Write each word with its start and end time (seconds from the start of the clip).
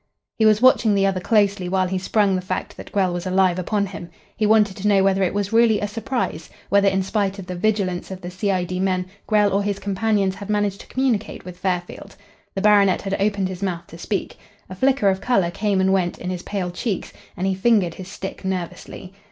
He 0.39 0.47
was 0.47 0.63
watching 0.63 0.95
the 0.95 1.05
other 1.05 1.19
closely 1.19 1.69
while 1.69 1.87
he 1.87 1.99
sprung 1.99 2.33
the 2.35 2.41
fact 2.41 2.75
that 2.75 2.91
Grell 2.91 3.13
was 3.13 3.27
alive 3.27 3.59
upon 3.59 3.85
him. 3.85 4.09
He 4.35 4.47
wanted 4.47 4.75
to 4.77 4.87
know 4.87 5.03
whether 5.03 5.21
it 5.21 5.31
was 5.31 5.53
really 5.53 5.79
a 5.79 5.87
surprise, 5.87 6.49
whether 6.69 6.87
in 6.87 7.03
spite 7.03 7.37
of 7.37 7.45
the 7.45 7.53
vigilance 7.55 8.09
of 8.09 8.19
the 8.21 8.31
C.I.D. 8.31 8.79
men 8.79 9.05
Grell 9.27 9.53
or 9.53 9.61
his 9.61 9.77
companions 9.77 10.33
had 10.33 10.49
managed 10.49 10.81
to 10.81 10.87
communicate 10.87 11.45
with 11.45 11.55
Fairfield. 11.59 12.15
The 12.55 12.61
baronet 12.61 13.03
had 13.03 13.13
opened 13.21 13.47
his 13.47 13.61
mouth 13.61 13.85
to 13.89 13.97
speak. 13.99 14.37
A 14.71 14.75
flicker 14.75 15.07
of 15.07 15.21
colour 15.21 15.51
came 15.51 15.79
and 15.79 15.93
went 15.93 16.17
in 16.17 16.31
his 16.31 16.41
pale 16.41 16.71
cheeks, 16.71 17.13
and 17.37 17.45
he 17.45 17.53
fingered 17.53 17.93
his 17.93 18.07
stick 18.07 18.43
nervously. 18.43 19.13